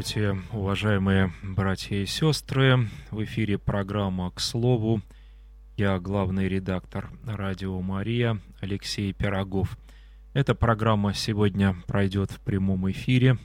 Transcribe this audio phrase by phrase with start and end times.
[0.00, 2.88] Здравствуйте, уважаемые братья и сестры.
[3.10, 5.02] В эфире программа «К слову».
[5.76, 9.76] Я главный редактор «Радио Мария» Алексей Пирогов.
[10.32, 13.36] Эта программа сегодня пройдет в прямом эфире.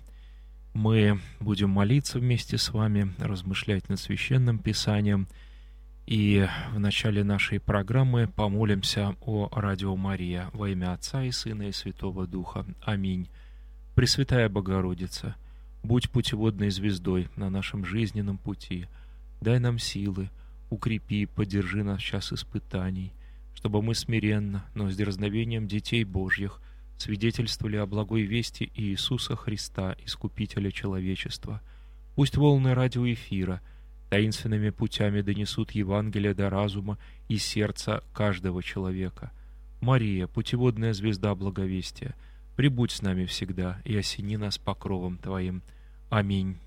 [0.73, 5.27] Мы будем молиться вместе с вами, размышлять над Священным Писанием.
[6.05, 11.74] И в начале нашей программы помолимся о Радио Мария во имя Отца и Сына и
[11.74, 12.66] Святого Духа.
[12.82, 13.27] Аминь.
[13.94, 15.35] Пресвятая Богородица–
[15.86, 18.88] Будь путеводной звездой на нашем жизненном пути.
[19.40, 20.32] Дай нам силы,
[20.72, 23.14] укрепи, поддержи нас в час испытаний,
[23.54, 26.60] чтобы мы смиренно, но с дерзновением детей Божьих
[26.98, 31.62] свидетельствовали о благой вести Иисуса Христа, Искупителя человечества.
[32.16, 33.62] Пусть волны радиоэфира
[34.10, 36.98] таинственными путями донесут Евангелие до разума
[37.30, 39.32] и сердца каждого человека.
[39.82, 42.16] Мария, путеводная звезда благовестия,
[42.55, 45.62] прибудь с нами всегда и осени нас покровом Твоим.
[46.10, 46.60] Аминь.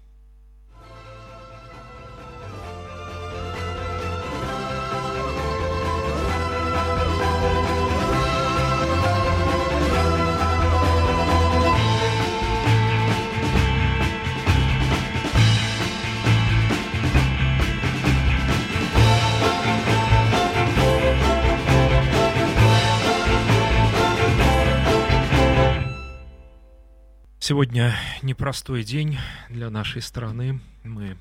[27.48, 29.16] Сегодня непростой день
[29.48, 30.60] для нашей страны.
[30.84, 31.16] Мы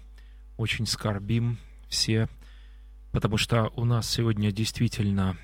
[0.57, 2.27] очень скорбим все,
[3.13, 5.37] потому что у нас сегодня действительно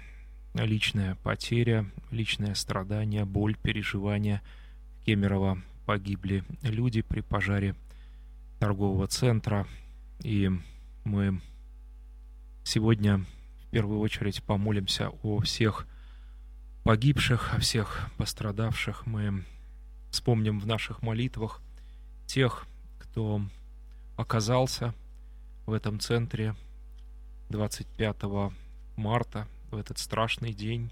[0.54, 4.42] личная потеря, личное страдание, боль, переживания.
[5.00, 7.76] В Кемерово погибли люди при пожаре
[8.60, 9.66] торгового центра.
[10.22, 10.52] И
[11.06, 11.40] мы
[12.66, 15.88] сегодня в первую очередь помолимся о всех
[16.84, 19.06] погибших, о всех пострадавших.
[19.06, 19.46] Мы
[20.14, 21.60] вспомним в наших молитвах
[22.28, 22.68] тех,
[23.00, 23.42] кто
[24.16, 24.94] оказался
[25.66, 26.56] в этом центре
[27.50, 28.16] 25
[28.96, 30.92] марта, в этот страшный день.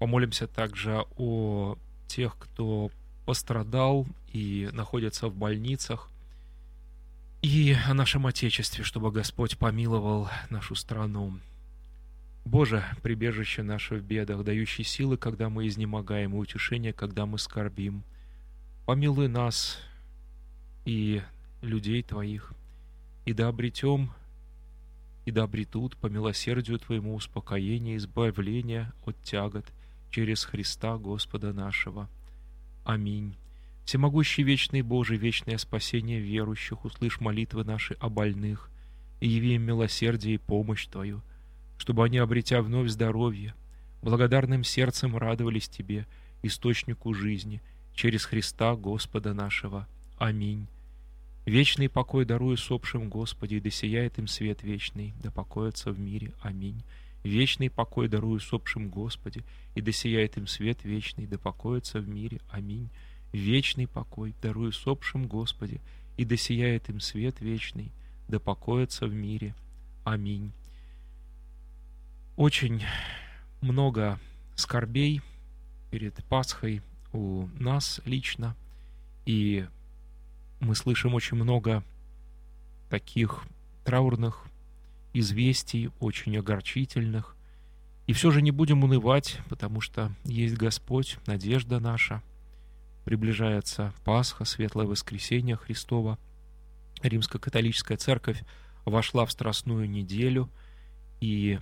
[0.00, 1.76] Помолимся также о
[2.08, 2.90] тех, кто
[3.24, 6.10] пострадал и находится в больницах,
[7.42, 11.38] и о нашем Отечестве, чтобы Господь помиловал нашу страну.
[12.44, 18.02] Боже, прибежище наше в бедах, дающий силы, когда мы изнемогаем, и утешение, когда мы скорбим–
[18.86, 19.78] помилуй нас
[20.84, 21.22] и
[21.60, 22.52] людей Твоих,
[23.24, 24.10] и да обретем,
[25.24, 29.66] и да обретут по милосердию Твоему успокоение, избавление от тягот
[30.10, 32.08] через Христа Господа нашего.
[32.84, 33.36] Аминь.
[33.84, 38.70] Всемогущий вечный Божий, вечное спасение верующих, услышь молитвы наши о больных,
[39.20, 41.22] и яви им милосердие и помощь Твою,
[41.78, 43.54] чтобы они, обретя вновь здоровье,
[44.02, 46.06] благодарным сердцем радовались Тебе,
[46.42, 47.62] источнику жизни–
[47.94, 49.86] через Христа Господа нашего.
[50.18, 50.66] Аминь.
[51.44, 56.32] Вечный покой дарую сопшим Господи, да сияет им свет вечный, да покоятся в мире.
[56.40, 56.82] Аминь.
[57.24, 59.44] Вечный покой дарую сопшим Господи,
[59.74, 62.40] и да сияет им свет вечный, да покоятся в мире.
[62.48, 62.90] Аминь.
[63.32, 65.80] Вечный покой дарую сопшим Господи,
[66.16, 67.90] и да сияет им свет вечный,
[68.28, 69.54] да покоятся в мире.
[70.04, 70.52] Аминь.
[72.36, 72.82] Очень
[73.60, 74.18] много
[74.54, 75.22] скорбей
[75.90, 78.56] перед Пасхой– у нас лично,
[79.26, 79.66] и
[80.60, 81.84] мы слышим очень много
[82.88, 83.44] таких
[83.84, 84.44] траурных
[85.12, 87.36] известий, очень огорчительных.
[88.06, 92.22] И все же не будем унывать, потому что есть Господь, надежда наша.
[93.04, 96.18] Приближается Пасха, Светлое Воскресение Христова.
[97.02, 98.42] Римско-католическая церковь
[98.84, 100.48] вошла в Страстную неделю,
[101.20, 101.58] и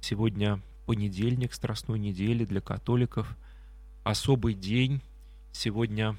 [0.00, 3.36] сегодня понедельник Страстной недели для католиков–
[4.08, 5.02] особый день.
[5.52, 6.16] Сегодня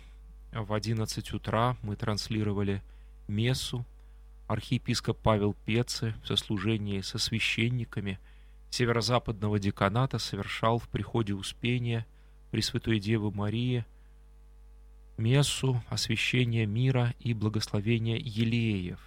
[0.51, 2.83] в 11 утра мы транслировали
[3.27, 3.83] мессу.
[4.47, 8.19] Архиепископ Павел Пеце в сослужении со священниками
[8.69, 12.05] северо-западного деканата совершал в приходе Успения
[12.51, 13.85] Пресвятой Девы Марии
[15.17, 18.99] мессу освящения мира и благословения елеев.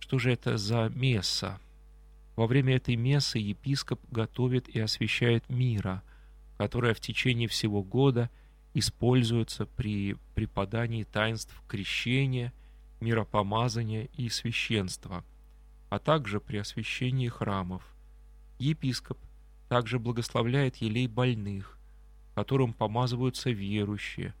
[0.00, 1.60] Что же это за месса?
[2.34, 6.02] Во время этой мессы епископ готовит и освящает мира–
[6.62, 8.30] которая в течение всего года
[8.72, 12.52] используется при преподании таинств крещения,
[13.00, 15.24] миропомазания и священства,
[15.90, 17.82] а также при освящении храмов.
[18.60, 19.18] Епископ
[19.68, 21.80] также благословляет елей больных,
[22.36, 24.32] которым помазываются верующие,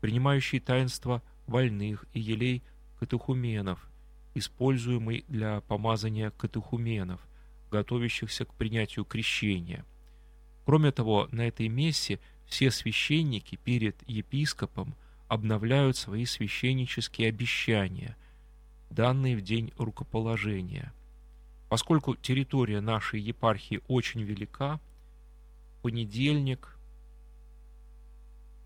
[0.00, 2.62] принимающие таинства больных и елей
[2.98, 3.90] катехуменов,
[4.32, 7.20] используемый для помазания катехуменов,
[7.70, 9.84] готовящихся к принятию крещения–
[10.64, 14.94] Кроме того, на этой мессе все священники перед епископом
[15.28, 18.16] обновляют свои священнические обещания,
[18.90, 20.92] данные в день рукоположения.
[21.68, 24.78] Поскольку территория нашей епархии очень велика,
[25.80, 26.76] понедельник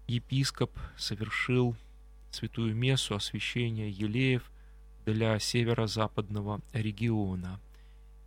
[0.08, 1.76] епископ совершил
[2.31, 4.50] святую мессу освящения елеев
[5.04, 7.60] для северо-западного региона.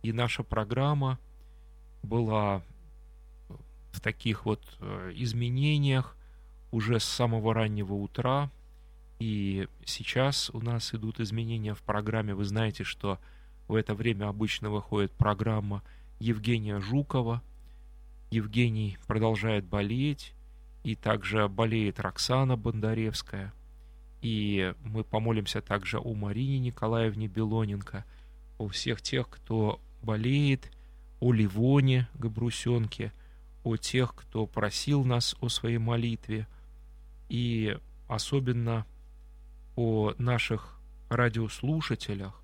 [0.02, 1.18] И наша программа
[2.02, 2.62] была
[3.92, 6.16] в таких вот э, изменениях
[6.70, 8.50] уже с самого раннего утра.
[9.18, 12.34] И сейчас у нас идут изменения в программе.
[12.34, 13.18] Вы знаете, что
[13.68, 15.82] в это время обычно выходит программа
[16.18, 17.42] Евгения Жукова.
[18.30, 20.34] Евгений продолжает болеть,
[20.82, 23.52] и также болеет Роксана Бондаревская.
[24.22, 28.04] И мы помолимся также о Марине Николаевне Белоненко,
[28.58, 30.70] о всех тех, кто болеет,
[31.20, 33.12] о Ливоне Габрусенке,
[33.64, 36.46] о тех, кто просил нас о своей молитве,
[37.28, 37.76] и
[38.08, 38.86] особенно
[39.76, 42.40] о наших радиослушателях,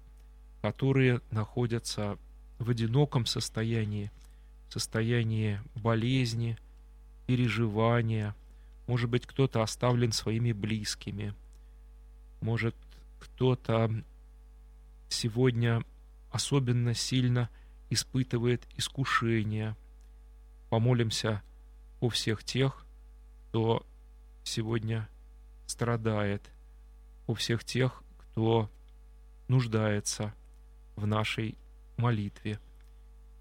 [0.63, 2.19] которые находятся
[2.59, 4.11] в одиноком состоянии,
[4.69, 6.59] состоянии болезни,
[7.27, 8.35] переживания.
[8.87, 11.35] Может быть, кто-то оставлен своими близкими.
[12.41, 12.77] Может,
[13.21, 13.91] кто-то
[15.09, 15.83] сегодня
[16.31, 17.49] особенно сильно
[17.91, 19.77] испытывает искушение.
[20.69, 21.43] Помолимся
[22.01, 22.85] о всех тех,
[23.49, 23.87] кто
[24.45, 25.09] сегодня
[25.67, 26.43] страдает,
[27.27, 28.71] о всех тех, кто
[29.49, 30.35] нуждается
[30.97, 31.57] в нашей
[31.97, 32.59] молитве.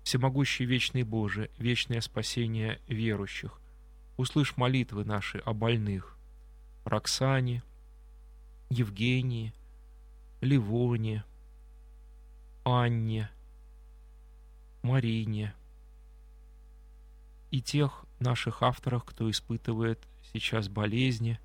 [0.04, 3.60] Всемогущий вечный Боже, вечное спасение верующих,
[4.18, 6.16] услышь молитвы наши о больных,
[6.86, 7.64] Роксане,
[8.70, 9.54] Евгении,
[10.42, 11.24] Ливоне,
[12.64, 13.30] Анне,
[14.84, 15.56] Марине
[17.52, 20.00] и тех наших авторах, кто испытывает
[20.34, 21.40] сейчас болезни,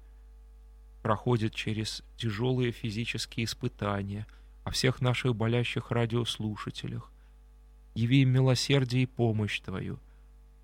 [1.03, 4.27] проходит через тяжелые физические испытания,
[4.65, 7.11] о всех наших болящих радиослушателях.
[7.95, 9.99] Яви им милосердие и помощь Твою,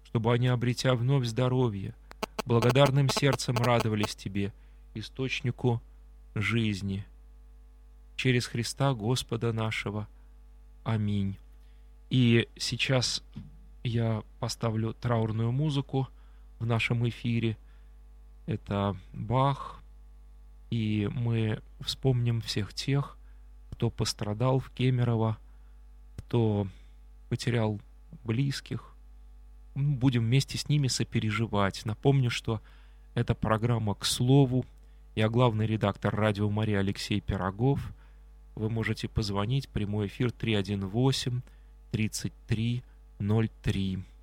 [0.05, 1.95] чтобы они, обретя вновь здоровье,
[2.45, 4.53] благодарным сердцем радовались Тебе,
[4.95, 5.83] источнику
[6.35, 7.05] жизни.
[8.17, 10.09] Через Христа Господа нашего.
[10.85, 11.37] Аминь.
[12.11, 13.23] И сейчас
[13.87, 16.09] я поставлю траурную музыку
[16.59, 17.57] в нашем эфире.
[18.47, 19.81] Это Бах.
[20.71, 23.17] И мы вспомним всех тех,
[23.71, 25.39] кто пострадал в Кемерово,
[26.17, 26.67] кто
[27.29, 27.81] потерял
[28.25, 28.95] близких.
[29.75, 31.85] Будем вместе с ними сопереживать.
[31.85, 32.61] Напомню, что
[33.15, 34.65] эта программа «К слову».
[35.15, 37.93] Я главный редактор «Радио Мария» Алексей Пирогов.
[38.55, 39.69] Вы можете позвонить.
[39.69, 41.43] Прямой эфир 318
[41.93, 42.83] 33
[43.21, 44.16] 03.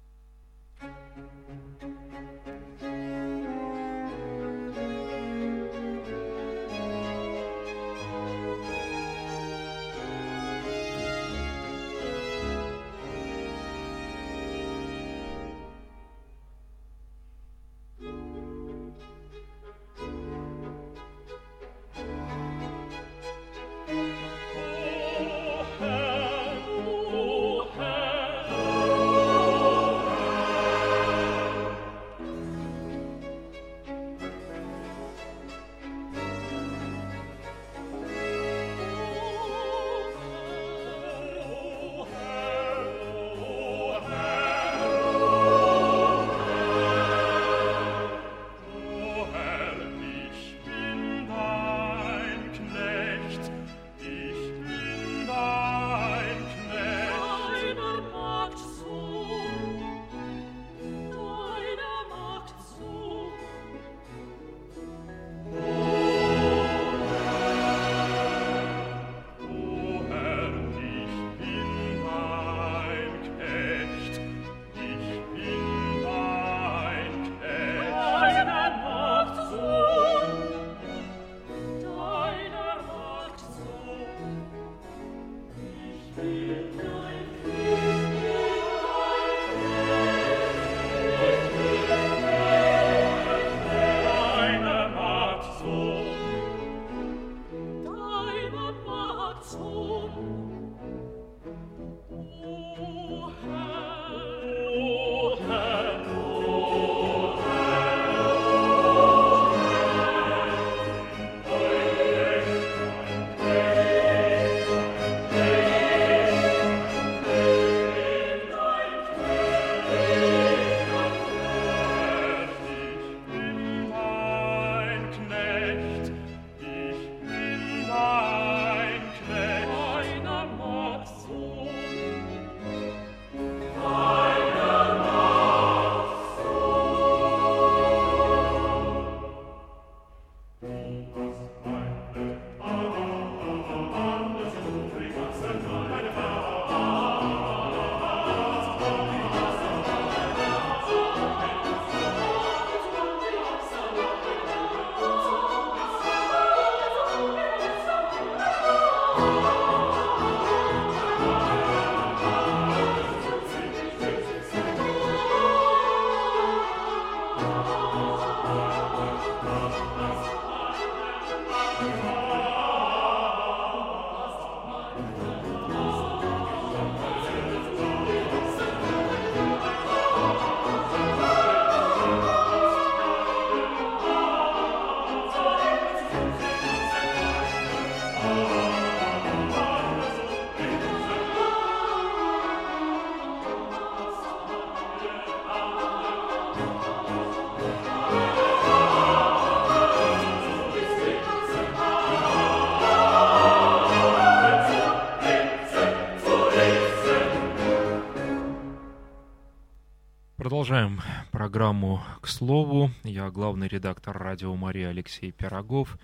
[210.43, 210.99] Продолжаем
[211.31, 212.91] программу «К слову».
[213.05, 215.97] Я главный редактор радио Мария Алексей Пирогов.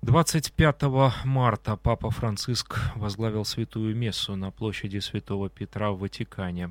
[0.00, 0.84] 25
[1.26, 6.70] марта Папа Франциск возглавил святую мессу на площади Святого Петра в Ватикане.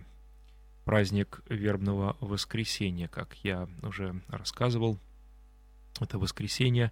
[0.86, 4.98] Праздник вербного воскресенья, как я уже рассказывал.
[6.02, 6.92] Это воскресенье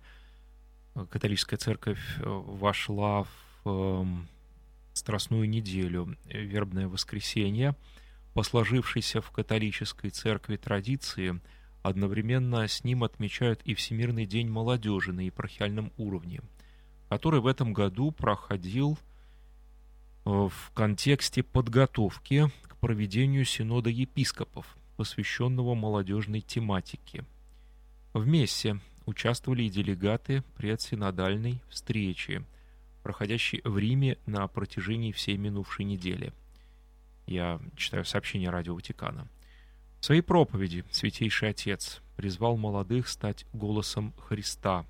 [1.09, 4.27] католическая церковь вошла в эм,
[4.93, 7.75] Страстную неделю, вербное воскресенье–
[8.37, 11.41] по сложившейся в католической церкви традиции,
[11.81, 16.41] одновременно с ним отмечают и Всемирный день молодежи на епархиальном уровне,
[17.09, 18.99] который в этом году проходил
[20.23, 27.25] э, в контексте подготовки к проведению Синода епископов, посвященного молодежной тематике.
[28.13, 32.45] Вместе участвовали и делегаты предсинодальной встречи,
[33.01, 36.33] проходящей в Риме на протяжении всей минувшей недели–
[37.27, 39.27] я читаю сообщение Радио Ватикана.
[39.99, 44.85] В своей проповеди Святейший Отец призвал молодых стать голосом Христа.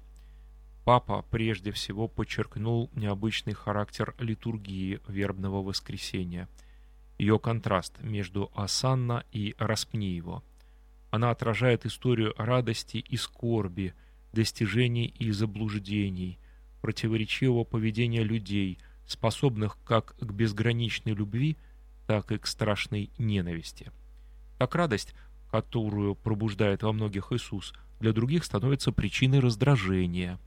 [0.85, 6.47] Папа прежде всего подчеркнул необычный характер литургии вербного воскресения,
[7.17, 10.43] ее контраст между Асанна и Распни его.
[11.09, 13.93] Она отражает историю радости и скорби,
[14.31, 16.37] достижений и заблуждений,
[16.81, 18.77] противоречивого поведения людей,
[19.07, 21.57] способных как к безграничной любви–
[22.07, 23.91] так и к страшной ненависти.
[24.57, 25.13] Так радость,
[25.51, 30.39] которую пробуждает во многих Иисус, для других становится причиной раздражения.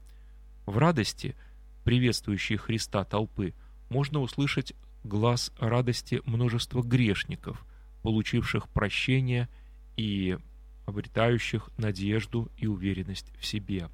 [0.66, 1.36] В радости,
[1.84, 3.54] приветствующей Христа толпы,
[3.88, 4.74] можно услышать
[5.04, 7.64] глаз радости множества грешников,
[8.02, 9.48] получивших прощение
[9.96, 10.38] и
[10.86, 13.88] обретающих надежду и уверенность в себе.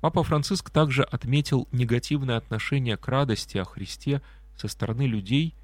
[0.00, 4.22] Папа Франциск также отметил негативное отношение к радости о Христе
[4.56, 5.54] со стороны людей,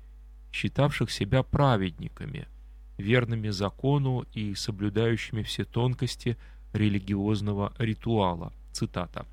[0.56, 2.48] считавших себя праведниками,
[2.96, 6.38] верными закону и соблюдающими все тонкости
[6.72, 8.52] религиозного ритуала.
[8.72, 9.26] Цитата.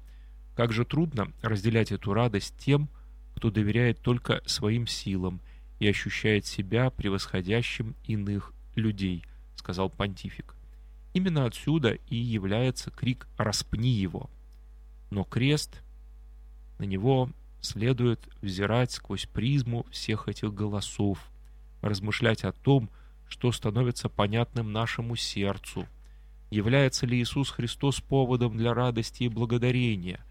[0.56, 2.89] «Как же трудно разделять эту радость тем,
[3.36, 5.39] кто доверяет только своим силам
[5.80, 9.24] и ощущает себя превосходящим иных людей»,
[9.56, 10.56] сказал понтифик.
[11.13, 14.30] Именно отсюда и является крик «распни его».
[15.10, 15.82] Но крест,
[16.80, 17.30] на него
[17.63, 21.32] следует взирать сквозь призму всех этих голосов,
[21.82, 22.89] размышлять о том,
[23.27, 25.88] что становится понятным нашему сердцу.
[26.51, 30.24] Является ли Иисус Христос поводом для радости и благодарения,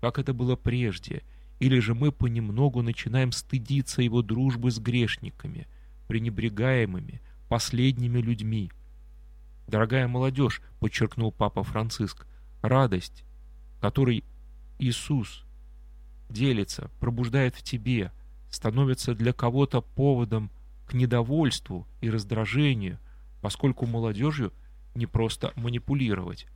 [0.00, 1.22] как это было прежде,
[1.60, 5.68] или же мы понемногу начинаем стыдиться Его дружбы с грешниками,
[6.08, 8.72] пренебрегаемыми, последними людьми.
[9.68, 12.26] Дорогая молодежь, подчеркнул Папа Франциск,
[12.62, 13.24] радость,
[13.80, 14.24] которой
[14.78, 15.43] Иисус
[16.28, 18.12] делится, пробуждает в тебе,
[18.50, 20.50] становится для кого-то поводом
[20.86, 22.98] к недовольству и раздражению,
[23.40, 24.52] поскольку молодежью
[24.94, 26.46] не просто манипулировать.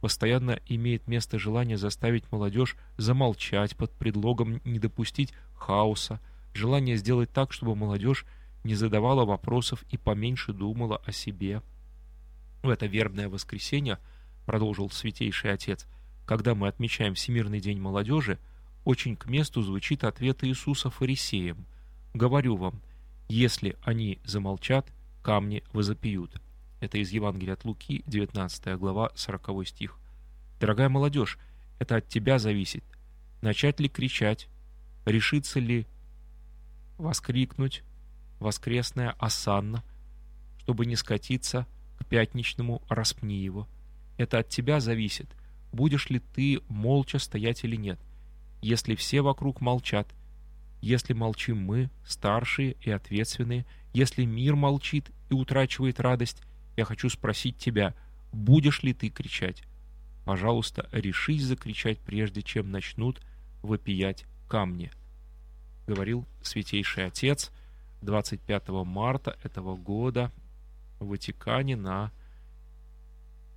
[0.00, 6.20] Постоянно имеет место желание заставить молодежь замолчать под предлогом не допустить хаоса,
[6.54, 8.24] желание сделать так, чтобы молодежь
[8.64, 11.62] не задавала вопросов и поменьше думала о себе.
[12.62, 13.98] В это вербное воскресенье,
[14.46, 15.86] продолжил Святейший Отец,
[16.26, 18.38] когда мы отмечаем Всемирный день молодежи,
[18.84, 21.66] очень к месту звучит ответ Иисуса фарисеям.
[22.14, 22.80] «Говорю вам,
[23.28, 24.86] если они замолчат,
[25.22, 26.40] камни возопьют».
[26.80, 29.98] Это из Евангелия от Луки, 19 глава, 40 стих.
[30.60, 31.38] Дорогая молодежь,
[31.78, 32.84] это от тебя зависит.
[33.42, 34.48] Начать ли кричать,
[35.04, 35.86] решиться ли
[36.96, 37.82] воскрикнуть
[38.38, 39.82] воскресная осанна,
[40.60, 41.66] чтобы не скатиться
[41.98, 43.68] к пятничному распни его.
[44.16, 45.28] Это от тебя зависит,
[45.72, 47.98] будешь ли ты молча стоять или нет
[48.60, 50.08] если все вокруг молчат,
[50.80, 56.42] если молчим мы, старшие и ответственные, если мир молчит и утрачивает радость,
[56.76, 57.94] я хочу спросить тебя,
[58.32, 59.62] будешь ли ты кричать?
[60.24, 63.20] Пожалуйста, решись закричать, прежде чем начнут
[63.62, 64.90] вопиять камни.
[65.86, 67.50] Говорил Святейший Отец
[68.02, 70.30] 25 марта этого года
[71.00, 72.12] в Ватикане на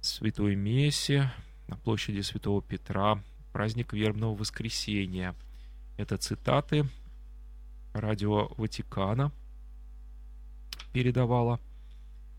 [0.01, 1.31] Святой Мессе
[1.67, 5.35] на площади Святого Петра праздник вербного воскресения.
[5.97, 6.85] Это цитаты
[7.93, 9.31] радио Ватикана
[10.93, 11.59] передавала.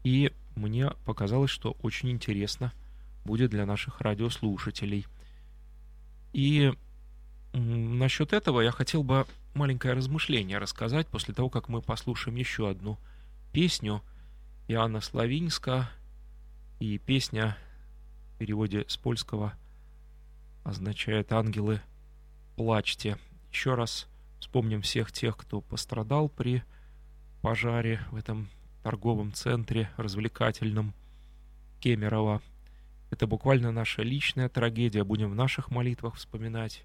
[0.05, 2.73] И мне показалось, что очень интересно
[3.25, 5.07] будет для наших радиослушателей.
[6.33, 6.73] И
[7.53, 12.99] насчет этого я хотел бы маленькое размышление рассказать после того, как мы послушаем еще одну
[13.53, 14.03] песню
[14.69, 15.91] Иоанна Славинска
[16.81, 17.57] и песня
[18.35, 19.53] в переводе с польского
[20.65, 21.81] означает «ангелы,
[22.57, 23.19] плачьте».
[23.51, 24.09] Еще раз
[24.41, 26.63] вспомним всех тех, кто пострадал при
[27.43, 28.49] пожаре в этом
[28.83, 30.95] торговом центре развлекательном
[31.81, 32.41] Кемерово.
[33.11, 35.05] Это буквально наша личная трагедия.
[35.05, 36.85] Будем в наших молитвах вспоминать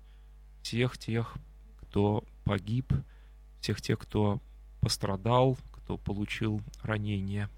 [0.61, 1.37] всех тех,
[1.81, 2.91] кто погиб,
[3.61, 4.41] всех тех, кто
[4.81, 7.49] пострадал, кто получил ранения.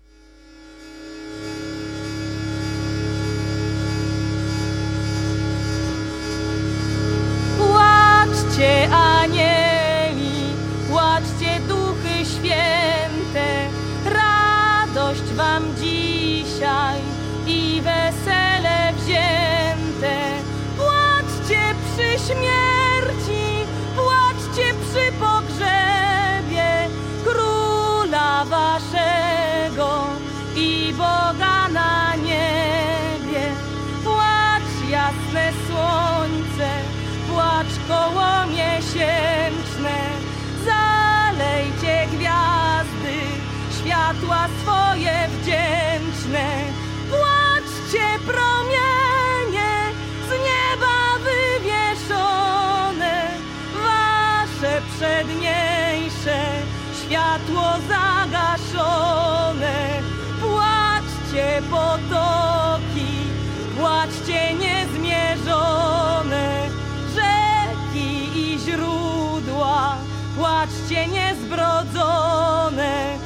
[8.59, 10.53] Płaczcie anieli,
[10.89, 13.47] płaczcie duchy święte,
[14.05, 16.99] radość wam dzisiaj
[17.47, 20.15] i wesele wzięte.
[20.77, 26.89] Płaczcie przy śmierci, płaczcie przy pogrzebie
[27.25, 30.03] króla waszego
[30.55, 33.43] i Boga na niebie.
[34.03, 36.69] Płacz jasne słońce,
[37.29, 38.38] płacz koło
[44.09, 46.47] światła swoje wdzięczne.
[47.09, 49.73] Płaczcie promienie
[50.27, 53.15] z nieba wywieszone,
[53.73, 56.39] wasze przedniejsze
[57.01, 59.77] światło zagaszone.
[60.41, 63.13] Płaczcie potoki,
[63.79, 66.45] płaczcie niezmierzone,
[67.15, 69.97] rzeki i źródła,
[70.37, 73.18] płaczcie niezbrodzone.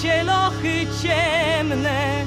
[0.00, 2.19] cielochy ciemne.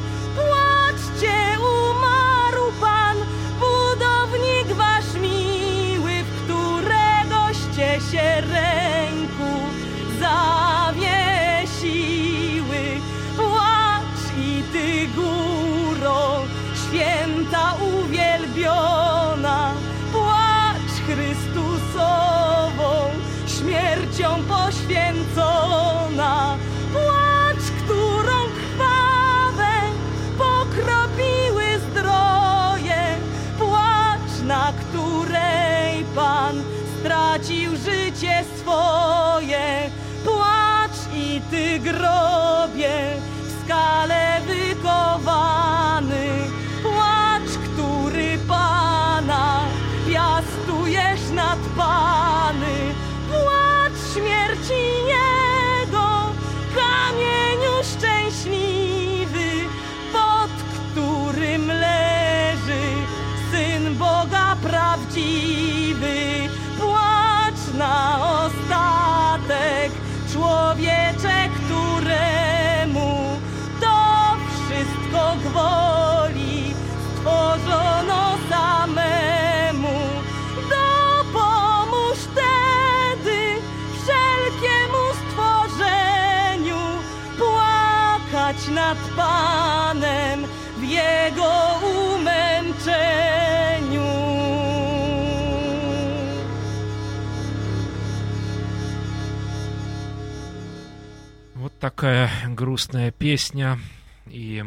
[102.03, 103.79] Такая грустная песня.
[104.25, 104.61] И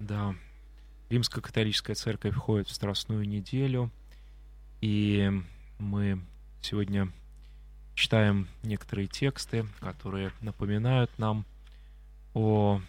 [0.00, 0.34] да,
[1.08, 3.92] Римская католическая церковь входит в Страстную неделю.
[4.80, 5.30] И
[5.78, 6.20] мы
[6.60, 7.12] сегодня
[7.94, 11.46] читаем некоторые тексты, которые напоминают нам
[12.34, 12.80] о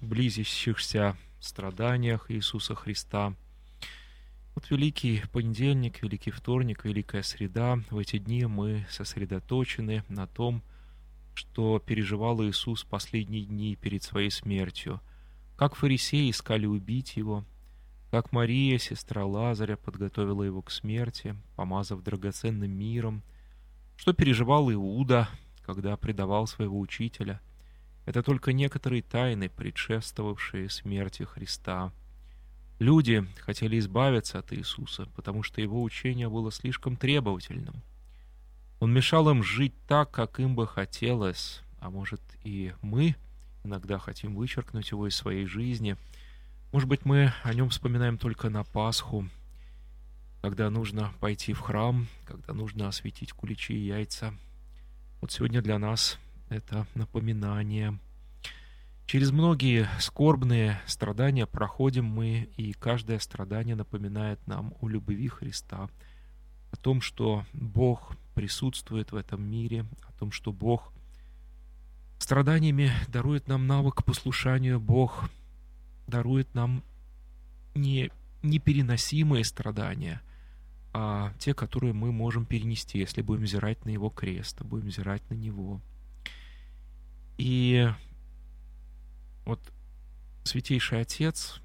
[0.00, 3.34] близящихся страданиях Иисуса Христа.
[4.54, 7.78] Вот Великий понедельник, Великий вторник, Великая среда.
[7.90, 10.75] В эти дни мы сосредоточены на том, что
[11.80, 15.00] переживал Иисус последние дни перед своей смертью.
[15.56, 17.44] Как фарисеи искали убить его,
[18.10, 23.22] как Мария, сестра Лазаря, подготовила его к смерти, помазав драгоценным миром,
[23.96, 25.28] что переживал Иуда,
[25.64, 27.40] когда предавал своего учителя.
[28.04, 31.92] Это только некоторые тайны, предшествовавшие смерти Христа.
[32.78, 37.82] Люди хотели избавиться от Иисуса, потому что его учение было слишком требовательным.
[38.78, 43.16] Он мешал им жить так, как им бы хотелось, а может и мы
[43.64, 45.96] иногда хотим вычеркнуть его из своей жизни.
[46.72, 49.28] Может быть, мы о нем вспоминаем только на Пасху,
[50.42, 54.34] когда нужно пойти в храм, когда нужно осветить куличи и яйца.
[55.20, 56.18] Вот сегодня для нас
[56.50, 57.98] это напоминание.
[59.06, 65.88] Через многие скорбные страдания проходим мы, и каждое страдание напоминает нам о любви Христа,
[66.72, 70.92] о том, что Бог присутствует в этом мире, о том, что Бог
[72.18, 75.30] страданиями дарует нам навык послушанию, Бог
[76.06, 76.84] дарует нам
[77.74, 78.10] не
[78.42, 80.20] непереносимые страдания,
[80.92, 85.34] а те, которые мы можем перенести, если будем взирать на Его крест, будем взирать на
[85.34, 85.80] Него.
[87.38, 87.88] И
[89.46, 89.60] вот
[90.44, 91.62] Святейший Отец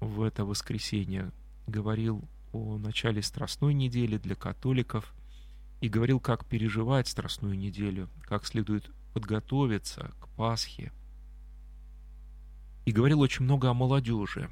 [0.00, 1.30] в это воскресенье
[1.68, 5.14] говорил о начале Страстной недели для католиков
[5.80, 10.92] и говорил, как переживать Страстную неделю, как следует подготовиться к Пасхе.
[12.84, 14.50] И говорил очень много о молодежи.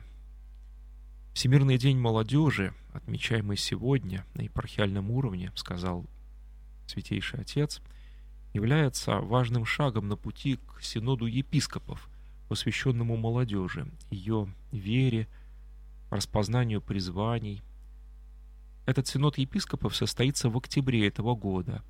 [1.32, 6.06] Всемирный день молодежи, отмечаемый сегодня на епархиальном уровне, сказал
[6.86, 7.80] Святейший Отец,
[8.54, 12.08] является важным шагом на пути к синоду епископов–
[12.48, 15.28] посвященному молодежи, ее вере,
[16.10, 17.62] распознанию призваний.
[18.86, 21.82] Этот синод епископов состоится в октябре этого года,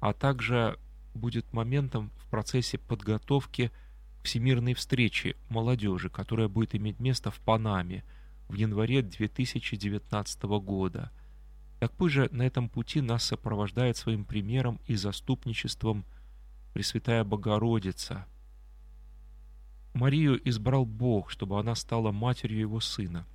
[0.00, 0.78] а также
[1.14, 3.70] будет моментом в процессе подготовки
[4.22, 8.04] всемирной встрече молодежи, которая будет иметь место в Панаме
[8.48, 11.10] в январе 2019 года.
[11.80, 16.04] Так же на этом пути нас сопровождает своим примером и заступничеством
[16.72, 18.26] Пресвятая Богородица–
[19.98, 23.26] Марию избрал Бог, чтобы она стала матерью его сына.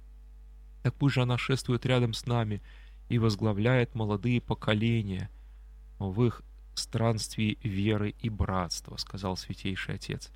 [0.82, 2.62] Так пусть же она шествует рядом с нами
[3.10, 5.30] и возглавляет молодые поколения
[6.00, 6.42] в их
[6.76, 10.32] странствии веры и братства, сказал Святейший Отец.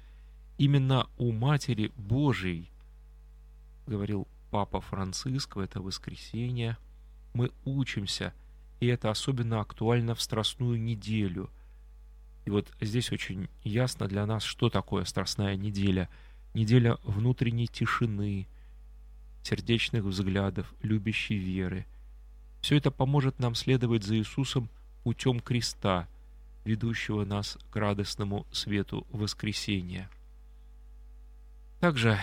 [0.58, 2.72] Именно у Матери Божией,
[3.86, 6.78] говорил Папа Франциск в это воскресенье,
[7.34, 8.34] мы учимся,
[8.80, 11.50] и это особенно актуально в Страстную неделю–
[12.48, 16.08] и вот здесь очень ясно для нас, что такое Страстная неделя.
[16.54, 18.48] Неделя внутренней тишины,
[19.44, 21.86] сердечных взглядов, любящей веры.
[22.68, 24.68] Все это поможет нам следовать за Иисусом
[25.06, 26.06] путем креста,
[26.66, 30.10] ведущего нас к радостному свету воскресения.
[31.80, 32.20] Также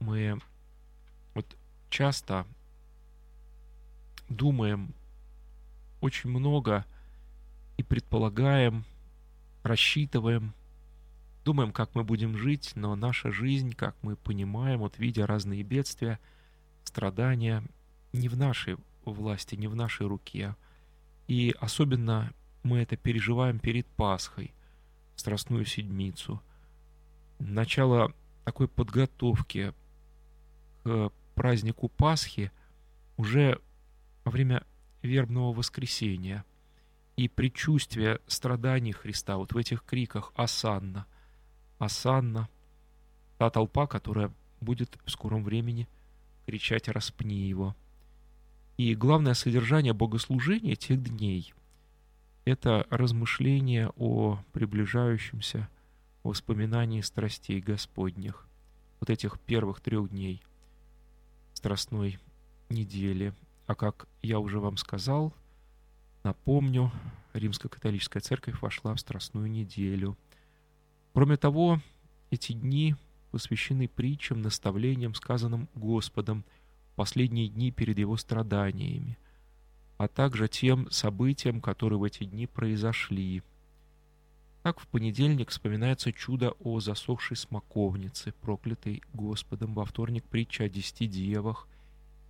[0.00, 0.40] мы
[1.34, 1.44] вот
[1.90, 2.46] часто
[4.30, 4.94] думаем
[6.00, 6.86] очень много
[7.76, 8.86] и предполагаем,
[9.62, 10.54] рассчитываем,
[11.44, 16.18] думаем, как мы будем жить, но наша жизнь, как мы понимаем, вот видя разные бедствия,
[16.82, 17.62] страдания,
[18.14, 20.56] не в нашей власти, не в нашей руке.
[21.26, 22.32] И особенно
[22.62, 24.52] мы это переживаем перед Пасхой,
[25.16, 26.42] Страстную Седмицу.
[27.38, 28.12] Начало
[28.44, 29.72] такой подготовки
[30.84, 32.50] к празднику Пасхи
[33.16, 33.60] уже
[34.24, 34.64] во время
[35.02, 36.44] вербного воскресения–
[37.18, 41.04] и предчувствие страданий Христа вот в этих криках «Асанна!
[41.80, 42.48] Асанна!»
[43.38, 45.88] Та толпа, которая будет в скором времени
[46.46, 47.74] кричать «Распни его!»
[48.78, 51.52] И главное содержание богослужения тех дней–
[52.46, 55.68] это размышление о приближающемся
[56.22, 58.46] воспоминании страстей Господних,
[59.00, 60.42] вот этих первых трех дней
[61.52, 62.18] страстной
[62.70, 63.34] недели.
[63.66, 65.34] А как я уже вам сказал–
[66.24, 66.90] Напомню,
[67.32, 70.16] Римско-католическая церковь вошла в Страстную неделю.
[71.14, 71.80] Кроме того,
[72.30, 72.96] эти дни
[73.30, 76.44] посвящены притчам, наставлениям, сказанным Господом
[76.98, 79.16] последние дни перед Его страданиями,
[79.96, 83.42] а также тем событиям, которые в эти дни произошли.
[84.62, 91.06] Так в понедельник вспоминается чудо о засохшей смоковнице, проклятой Господом, во вторник притча о десяти
[91.06, 91.66] девах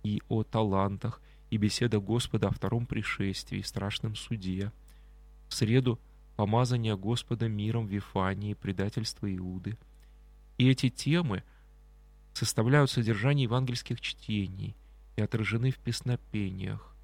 [0.03, 4.71] и о талантах– и беседа Господа о втором пришествии, страшном суде.
[5.47, 5.99] В среду
[6.35, 9.77] помазание Господа миром в Вифании, предательство Иуды.
[10.57, 11.43] И эти темы
[12.33, 14.75] составляют содержание евангельских чтений
[15.15, 16.95] и отражены в песнопениях.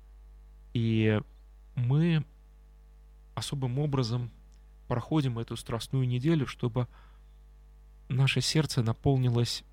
[0.73, 1.19] И
[1.75, 2.25] мы
[3.33, 4.31] особым образом
[4.88, 6.88] проходим эту страстную неделю, чтобы
[8.07, 9.63] наше сердце наполнилось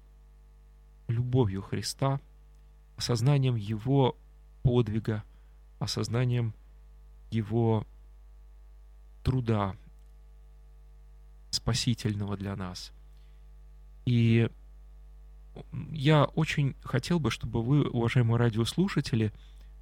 [1.08, 2.20] любовью Христа,
[2.96, 4.16] осознанием Его
[4.62, 5.24] подвига,
[5.78, 6.54] осознанием
[7.30, 7.86] его
[9.24, 9.74] труда
[11.50, 12.92] спасительного для нас.
[14.04, 14.48] И
[15.90, 19.32] я очень хотел бы, чтобы вы, уважаемые радиослушатели,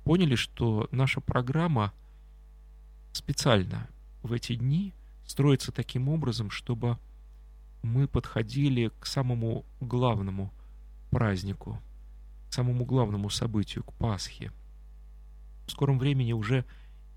[0.05, 1.93] поняли, что наша программа
[3.13, 3.89] специально
[4.23, 4.95] в эти дни
[5.27, 6.99] строится таким образом, чтобы
[7.83, 10.53] мы подходили к самому главному
[11.11, 11.81] празднику,
[12.49, 14.53] к самому главному событию, к Пасхе–
[15.71, 16.65] в скором времени уже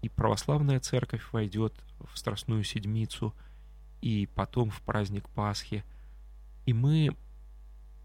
[0.04, 1.74] и православная церковь войдет
[2.14, 3.34] в Страстную Седмицу,
[4.00, 5.84] и потом в праздник Пасхи.
[6.68, 7.16] И мы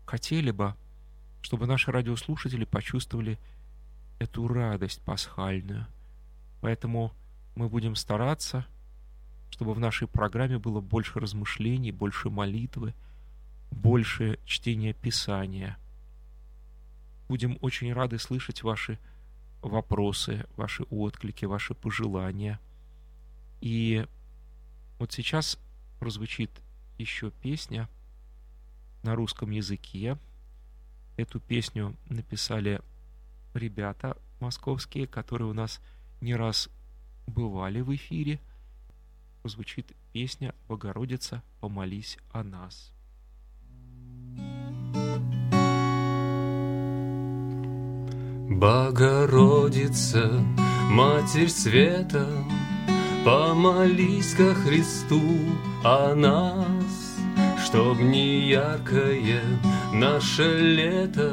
[0.09, 0.75] хотели бы,
[1.43, 3.39] чтобы наши радиослушатели почувствовали
[4.19, 5.87] эту радость пасхальную.
[6.63, 7.13] Поэтому
[7.55, 8.65] мы будем стараться,
[9.51, 12.95] чтобы в нашей программе было больше размышлений, больше молитвы,
[13.71, 15.77] больше чтения Писания.
[17.29, 18.99] Будем очень рады слышать ваши
[19.61, 22.59] вопросы, ваши отклики, ваши пожелания.
[23.61, 24.07] И
[24.99, 25.59] вот сейчас
[26.01, 26.51] прозвучит
[26.97, 27.91] еще песня
[29.03, 30.17] на русском языке.
[31.17, 32.81] Эту песню написали
[33.55, 35.81] ребята московские, которые у нас
[36.21, 36.69] не раз
[37.27, 38.41] бывали в эфире.
[39.45, 42.93] Звучит песня «Богородица, помолись о нас».
[48.51, 50.45] Богородица,
[50.91, 52.27] Матерь Света,
[53.25, 55.21] Помолись ко Христу
[55.85, 57.08] о нас,
[57.69, 59.43] Чтоб не яркое
[59.93, 61.31] наше лето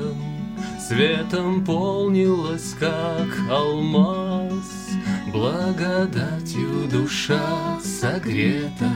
[0.85, 4.89] Светом полнилось, как алмаз,
[5.31, 8.91] Благодатью душа согрета,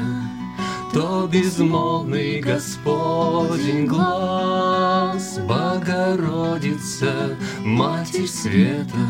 [0.94, 9.08] То безмолвный Господень глаз, Богородица, Матерь Света,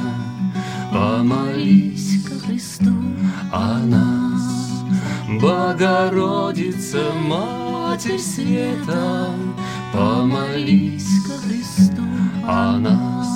[0.94, 2.94] Помолись ко Христу
[3.52, 4.84] о нас.
[5.42, 7.69] Богородица, Матерь
[8.00, 9.28] Света,
[9.92, 12.02] Помолись ко Христу
[12.48, 13.28] о нас,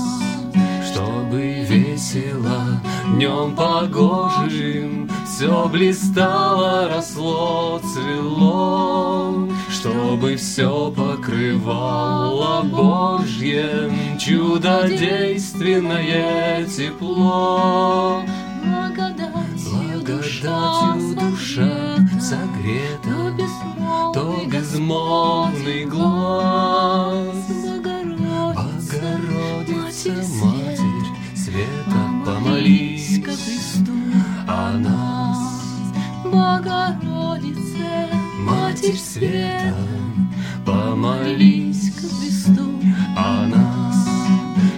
[0.90, 2.80] Чтобы весело
[3.14, 18.24] днем погожим Все блистало, росло, цвело, Чтобы все покрывало Божье Чудодейственное тепло.
[20.44, 23.34] Благодатью душа согрета,
[24.14, 27.34] То безмолвный глаз.
[28.74, 30.10] Богородица,
[30.42, 33.24] Матерь Света, помолись.
[33.24, 33.94] ко Христу
[34.46, 35.40] о нас.
[36.26, 39.78] Богородице, Матерь Света,
[40.66, 42.82] помолись ко Христу
[43.16, 43.96] о нас,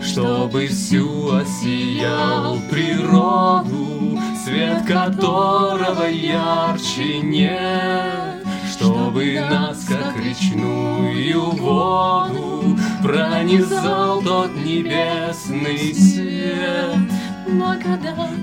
[0.04, 4.05] чтобы всю осиял природу,
[4.46, 16.96] свет которого ярче нет, чтобы нас, как речную воду, пронизал тот небесный свет.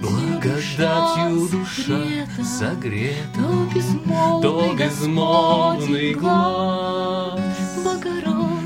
[0.03, 2.03] Благодатью душа
[2.43, 3.41] согрета,
[4.43, 7.41] то безмолвный глаз.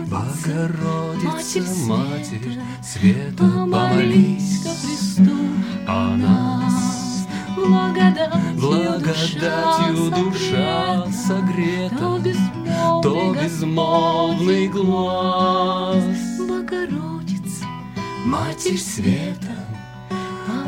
[0.08, 5.36] Богородица, Матерь Света, помолись ко Христу
[5.86, 6.95] о нас.
[8.54, 11.96] Благодатью душа согрета,
[13.02, 16.04] то безмолвный глаз.
[16.38, 17.64] Богородица,
[18.24, 19.56] Матерь Света,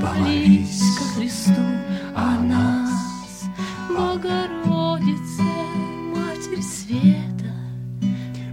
[0.01, 1.63] помолись ко Христу
[2.17, 3.45] о нас.
[3.89, 5.43] Богородице,
[6.15, 7.55] Матерь Света,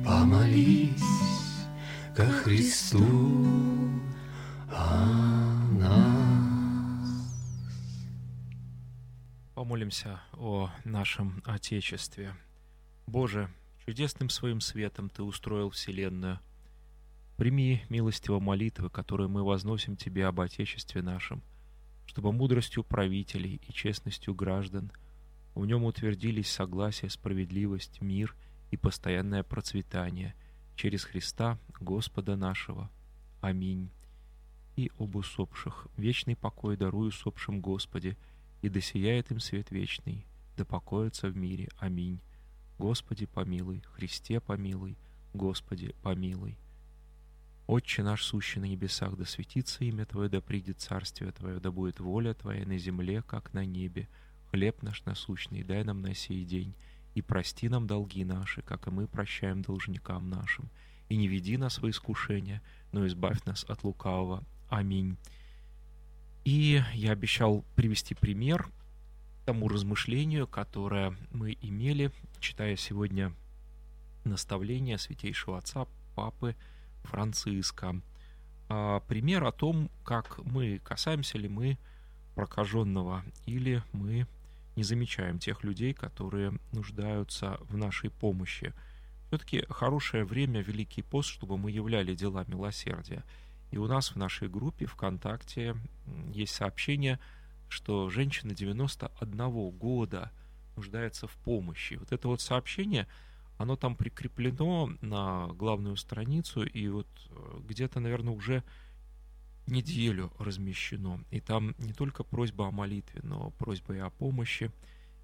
[0.05, 1.67] Помолись
[2.15, 3.03] ко Христу
[4.71, 5.34] о нас.
[9.65, 12.35] Помолимся о нашем Отечестве.
[13.07, 13.49] Боже,
[13.83, 16.39] чудесным своим светом Ты устроил Вселенную.
[17.35, 21.41] Прими милостиво молитвы, которые мы возносим Тебе об Отечестве нашем,
[22.05, 24.91] чтобы мудростью правителей и честностью граждан
[25.55, 28.35] в нем утвердились согласие, справедливость, мир
[28.69, 30.35] и постоянное процветание
[30.75, 32.91] через Христа Господа нашего.
[33.41, 33.89] Аминь.
[34.75, 38.15] И об усопших вечный покой дарую усопшим Господи,
[38.65, 40.25] и да сияет им свет вечный,
[40.57, 41.69] да покоятся в мире.
[41.77, 42.19] Аминь.
[42.79, 44.97] Господи, помилуй, Христе помилуй,
[45.35, 46.57] Господи, помилуй.
[47.67, 51.99] Отче наш, сущий на небесах, да светится имя Твое, да придет царствие Твое, да будет
[51.99, 54.09] воля Твоя на земле, как на небе.
[54.49, 56.73] Хлеб наш насущный дай нам на сей день,
[57.13, 60.71] и прости нам долги наши, как и мы прощаем должникам нашим.
[61.07, 64.43] И не веди нас в искушение, но избавь нас от лукавого.
[64.69, 65.17] Аминь.
[66.45, 68.69] И я обещал привести пример
[69.45, 73.33] тому размышлению, которое мы имели, читая сегодня
[74.25, 76.55] наставление святейшего отца, папы
[77.03, 77.99] Франциска.
[78.69, 81.79] А, пример о том, как мы касаемся ли мы
[82.35, 84.27] прокаженного или мы
[84.75, 88.71] не замечаем тех людей, которые нуждаются в нашей помощи.
[89.27, 93.23] Все-таки хорошее время, Великий пост, чтобы мы являли дела милосердия.
[93.75, 95.75] И у нас в нашей группе ВКонтакте
[96.31, 97.19] есть сообщение,
[97.67, 100.31] что женщина 91 года
[100.77, 101.95] нуждается в помощи.
[101.95, 103.05] Вот это вот сообщение,
[103.57, 108.63] Оно там прикреплено на главную страницу, и вот э, где-то, наверное, уже
[109.67, 111.19] неделю размещено.
[111.31, 114.71] И там не только просьба о молитве, но просьба и о помощи.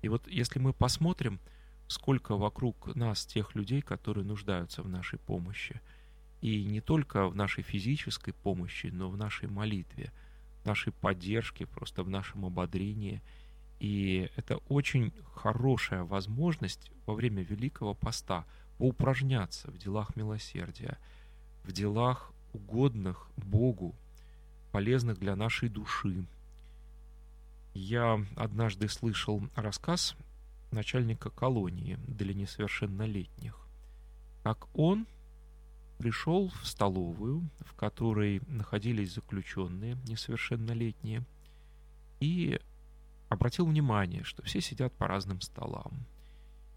[0.01, 1.39] И вот если мы посмотрим,
[1.87, 5.79] сколько вокруг нас тех людей, которые нуждаются в нашей помощи,
[6.41, 10.11] и не только в нашей физической помощи, но в нашей молитве,
[10.63, 13.21] в нашей поддержке, просто в нашем ободрении.
[13.79, 18.45] И это очень хорошая возможность во время Великого Поста
[18.77, 20.97] поупражняться в делах милосердия,
[21.63, 23.95] в делах угодных Богу,
[24.71, 26.25] полезных для нашей души.
[27.73, 30.15] Я однажды слышал рассказ
[30.71, 33.55] начальника колонии для несовершеннолетних,
[34.43, 35.05] как он
[36.01, 41.23] пришел в столовую, в которой находились заключенные несовершеннолетние,
[42.19, 42.59] и
[43.29, 46.07] обратил внимание, что все сидят по разным столам.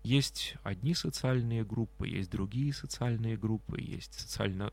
[0.02, 4.70] Есть одни социальные группы, есть другие социальные группы, есть социально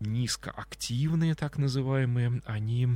[0.00, 2.88] низкоактивные, так называемые, они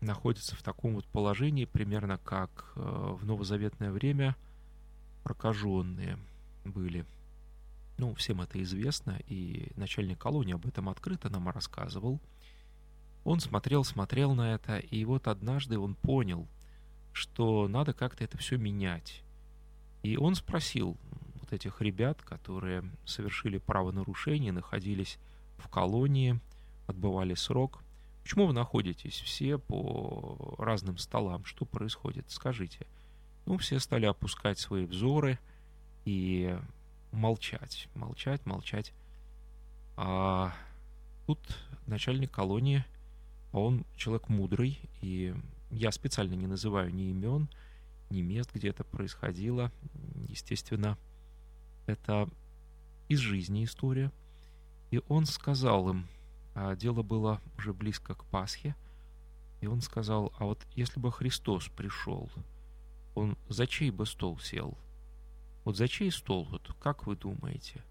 [0.00, 4.34] находятся в таком вот положении, примерно как э, в новозаветное время
[5.22, 6.18] прокаженные
[6.64, 7.06] были.
[7.98, 12.20] Ну, всем это известно, и начальник колонии об этом открыто нам рассказывал.
[13.24, 16.46] Он смотрел, смотрел на это, и вот однажды он понял,
[17.12, 19.22] что надо как-то это все менять.
[20.02, 20.98] И он спросил
[21.40, 25.18] вот этих ребят, которые совершили правонарушение, находились
[25.56, 26.38] в колонии,
[26.86, 27.82] отбывали срок.
[28.22, 31.44] Почему вы находитесь все по разным столам?
[31.44, 32.30] Что происходит?
[32.30, 32.86] Скажите.
[33.46, 35.38] Ну, все стали опускать свои взоры
[36.04, 36.58] и
[37.16, 38.92] молчать, молчать, молчать.
[39.96, 40.52] А
[41.26, 41.40] тут
[41.86, 42.84] начальник колонии,
[43.52, 45.34] он человек мудрый, и
[45.70, 47.48] я специально не называю ни имен,
[48.10, 49.72] ни мест, где это происходило.
[50.28, 50.98] Естественно,
[51.86, 52.28] это
[53.08, 54.12] из жизни история.
[54.90, 56.06] И он сказал им,
[56.54, 58.76] а дело было уже близко к Пасхе,
[59.60, 62.30] и он сказал, а вот если бы Христос пришел,
[63.14, 64.76] он за чей бы стол сел?
[65.66, 67.84] Вот за чей стол, вот как вы думаете?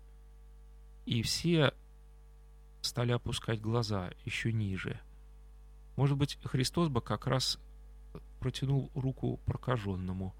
[1.05, 1.75] И все
[2.81, 4.99] стали опускать глаза еще ниже.
[5.95, 7.59] Может быть, Христос бы как раз
[8.39, 10.33] протянул руку прокаженному.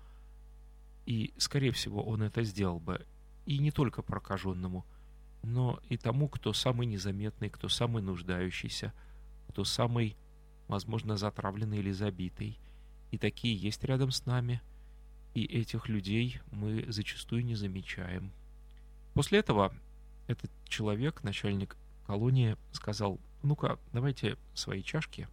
[1.05, 3.05] И, скорее всего, он это сделал бы.
[3.45, 4.83] И не только прокаженному–
[5.45, 8.93] но и тому, кто самый незаметный, кто самый нуждающийся,
[9.47, 10.17] кто самый,
[10.67, 12.59] возможно, затравленный или забитый.
[13.11, 14.61] И такие есть рядом с нами,
[15.35, 18.31] и этих людей мы зачастую не замечаем.
[19.13, 19.71] После этого
[20.27, 21.77] этот человек, начальник
[22.07, 25.27] колонии, сказал, ну-ка, давайте свои чашки.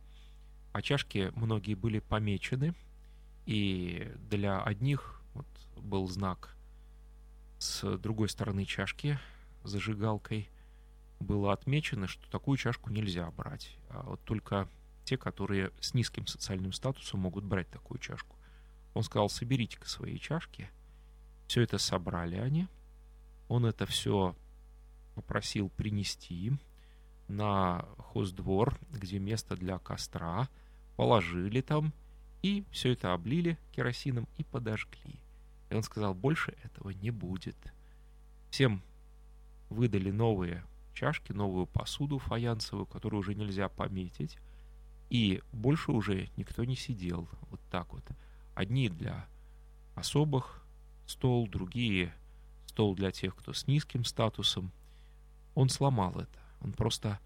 [0.73, 2.75] А чашки многие были помечены,
[3.47, 5.47] и для одних вот,
[5.77, 6.55] был знак
[7.59, 9.19] с другой стороны чашки–
[9.65, 10.49] зажигалкой
[11.21, 13.77] было отмечено, что такую чашку нельзя брать.
[13.91, 14.69] А вот только
[15.05, 18.37] те, которые с низким социальным статусом могут брать такую чашку.
[18.95, 20.69] Он сказал, соберите-ка свои чашки.
[21.47, 22.69] Все это собрали они.
[23.49, 24.37] Он это все
[25.15, 26.53] попросил принести
[27.29, 30.49] на хоздвор, где место для костра,
[30.97, 31.93] положили там,
[32.43, 35.21] и все это облили керосином и подожгли.
[35.71, 37.57] И он сказал, больше этого не будет.
[38.51, 38.83] Всем
[39.71, 44.39] выдали новые чашки, новую посуду фаянсовую, которую уже нельзя пометить.
[45.09, 48.05] И больше уже никто не сидел вот так вот.
[48.55, 49.27] Одни для
[49.95, 50.65] особых
[51.07, 52.15] стол, другие
[52.67, 54.73] стол для тех, кто с низким статусом.
[55.55, 56.39] Он сломал это.
[56.61, 57.19] Он просто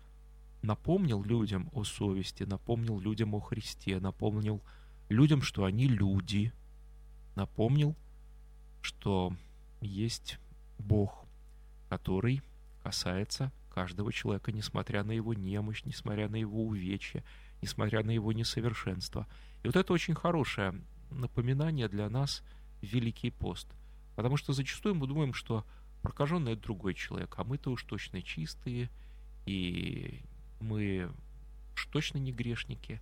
[0.63, 4.61] напомнил людям о совести, напомнил людям о Христе, напомнил
[5.09, 6.53] людям, что они люди,
[7.37, 7.95] напомнил,
[8.83, 9.33] что
[9.81, 10.39] есть
[10.79, 11.25] Бог,
[11.89, 12.43] который
[12.83, 17.23] касается каждого человека, несмотря на его немощь, несмотря на его увечья,
[17.63, 19.27] несмотря на его несовершенство.
[19.63, 20.81] И вот это очень хорошее
[21.11, 22.43] напоминание для нас
[22.83, 23.69] Великий пост.
[24.15, 25.65] Потому что зачастую мы думаем, что
[26.03, 28.91] прокаженный это другой человек, а мы-то уж точно чистые,
[29.45, 30.23] и
[30.61, 31.11] мы
[31.75, 33.01] уж точно не грешники.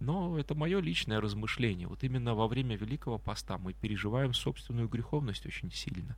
[0.00, 1.88] Но это мое личное размышление.
[1.88, 6.16] Вот именно во время Великого Поста мы переживаем собственную греховность очень сильно.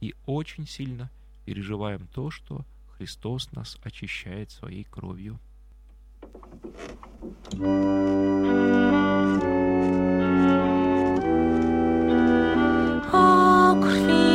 [0.00, 1.10] И очень сильно
[1.44, 2.64] переживаем то, что
[2.96, 5.38] Христос нас очищает своей кровью.
[7.62, 8.59] O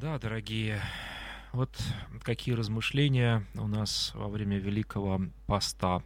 [0.00, 0.80] Да, дорогие,
[1.52, 1.78] вот
[2.22, 6.02] какие размышления у нас во время Великого Поста.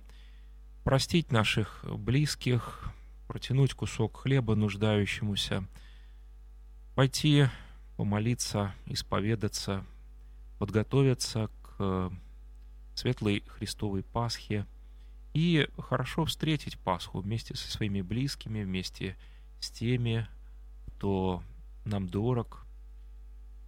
[0.82, 2.92] Простить наших близких,
[3.28, 5.64] протянуть кусок хлеба нуждающемуся,
[6.96, 7.46] пойти
[7.96, 9.86] помолиться, исповедаться,
[10.58, 12.10] подготовиться к
[12.96, 14.66] светлой Христовой Пасхе
[15.34, 19.16] и хорошо встретить Пасху вместе со своими близкими, вместе
[19.60, 20.26] с теми,
[20.88, 21.44] кто
[21.84, 22.63] нам дорог,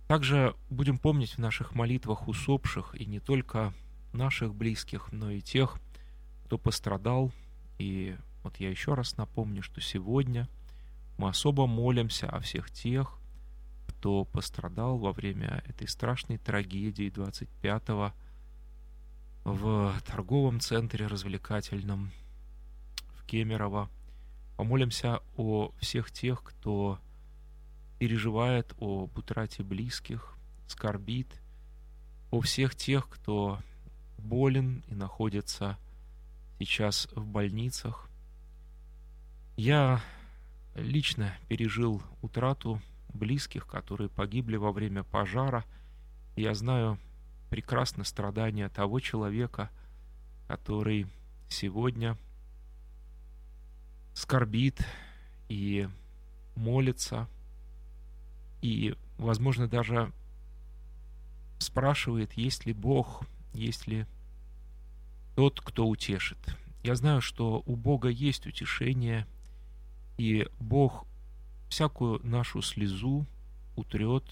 [0.06, 3.74] также будем помнить в наших молитвах усопших и не только
[4.12, 5.78] наших близких, но и тех,
[6.44, 7.32] кто пострадал.
[7.78, 10.48] И вот я еще раз напомню, что сегодня
[11.18, 13.18] мы особо молимся о всех тех,
[13.88, 18.12] кто пострадал во время этой страшной трагедии 25-го
[19.44, 22.12] в торговом центре развлекательном
[23.16, 23.88] в Кемерово.
[24.56, 26.98] Помолимся о всех тех, кто
[27.98, 30.34] переживает об утрате близких,
[30.68, 31.40] скорбит,
[32.30, 33.60] о всех тех, кто
[34.18, 35.78] болен и находится
[36.58, 38.08] сейчас в больницах.
[39.56, 40.02] Я
[40.74, 42.80] лично пережил утрату
[43.12, 45.64] близких, которые погибли во время пожара.
[46.36, 46.98] Я знаю
[47.50, 49.70] прекрасно страдания того человека,
[50.48, 51.06] который
[51.48, 52.18] сегодня
[54.14, 54.84] скорбит
[55.48, 55.88] и
[56.54, 57.28] молится
[58.66, 60.12] и, возможно, даже
[61.60, 63.22] спрашивает, есть ли Бог,
[63.54, 64.06] есть ли
[65.36, 66.38] тот, кто утешит.
[66.82, 69.24] Я знаю, что у Бога есть утешение,
[70.18, 71.06] и Бог
[71.68, 73.24] всякую нашу слезу
[73.76, 74.24] утрет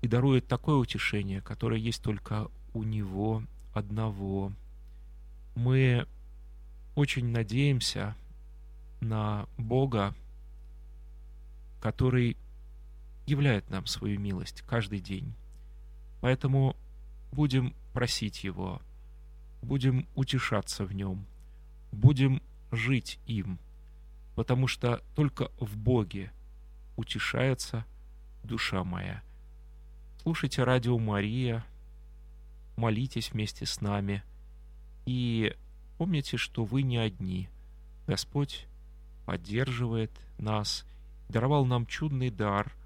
[0.00, 3.42] и дарует такое утешение, которое есть только у Него
[3.74, 4.52] одного.
[5.56, 6.06] Мы
[6.94, 8.14] очень надеемся
[9.00, 10.14] на Бога,
[11.80, 12.36] который
[13.26, 15.34] являет нам свою милость каждый день.
[16.20, 16.76] Поэтому
[17.32, 18.80] будем просить Его,
[19.62, 21.26] будем утешаться в Нем,
[21.92, 22.42] будем
[22.72, 23.58] жить им,
[24.34, 26.32] потому что только в Боге
[26.96, 27.84] утешается
[28.42, 29.22] душа моя.
[30.22, 31.64] Слушайте радио Мария,
[32.76, 34.22] молитесь вместе с нами
[35.06, 35.56] и
[35.98, 37.48] помните, что вы не одни.
[38.06, 38.66] Господь
[39.24, 40.84] поддерживает нас,
[41.28, 42.74] даровал нам чудный дар–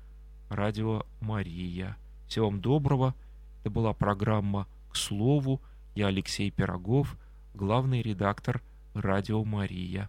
[0.54, 1.96] Радио Мария.
[2.28, 3.14] Всего вам доброго.
[3.62, 5.60] Это была программа «К слову».
[5.96, 7.16] Я Алексей Пирогов,
[7.54, 8.62] главный редактор
[8.94, 10.08] Радио Мария.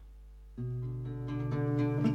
[0.55, 2.14] Пойте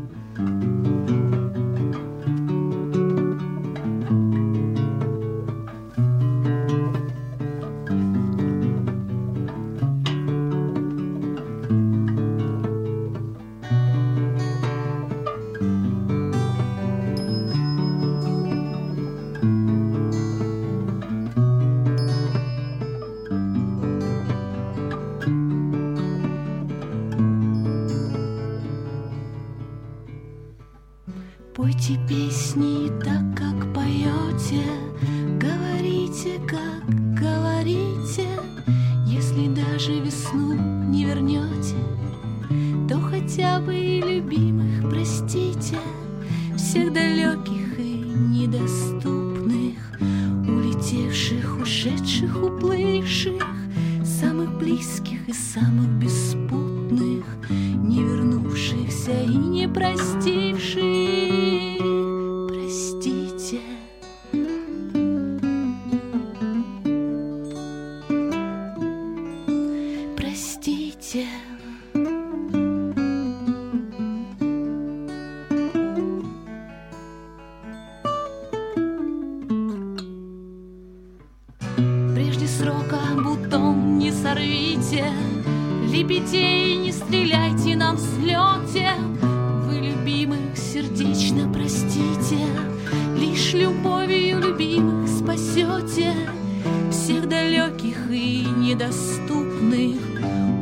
[99.71, 100.01] недоступных,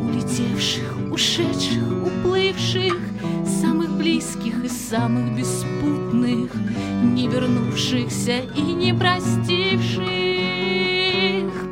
[0.09, 2.95] Улетевших, ушедших, уплывших,
[3.47, 6.51] Самых близких и самых беспутных,
[7.03, 10.07] Не вернувшихся и не простивших.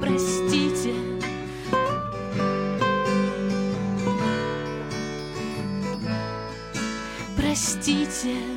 [0.00, 0.92] Простите,
[7.36, 8.55] простите.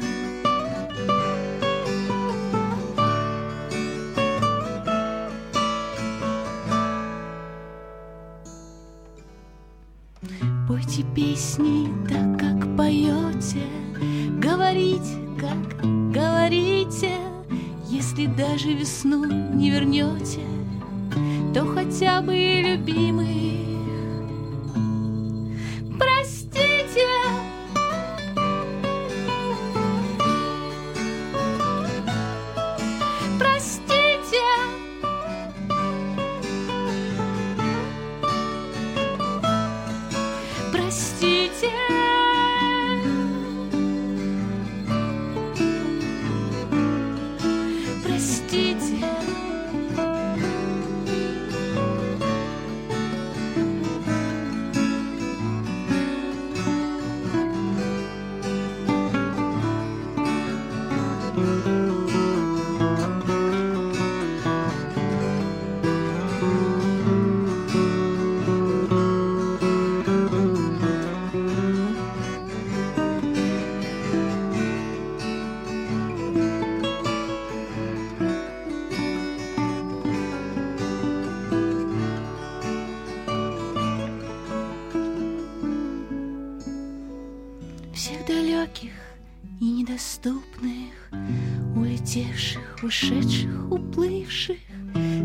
[92.83, 94.57] Ушедших, уплывших,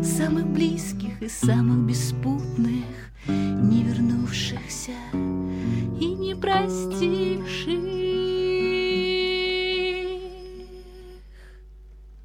[0.03, 2.85] самых близких и самых беспутных,
[3.27, 7.79] не вернувшихся и не простивших.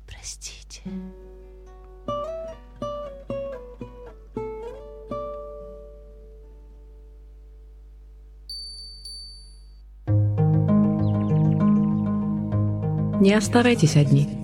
[0.07, 0.83] Простите.
[13.21, 14.40] Не оставайтесь одни.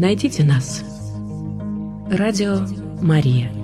[0.00, 0.82] Найдите нас.
[2.10, 2.66] Радио
[3.02, 3.59] Мария.